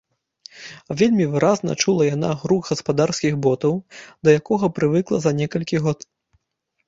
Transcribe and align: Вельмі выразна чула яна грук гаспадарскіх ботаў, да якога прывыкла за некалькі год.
Вельмі 0.99 1.25
выразна 1.33 1.73
чула 1.83 2.07
яна 2.15 2.31
грук 2.43 2.63
гаспадарскіх 2.71 3.33
ботаў, 3.47 3.73
да 4.25 4.29
якога 4.39 4.65
прывыкла 4.79 5.17
за 5.27 5.31
некалькі 5.41 5.77
год. 5.85 5.99